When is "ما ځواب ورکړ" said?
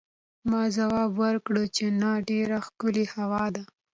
0.49-1.55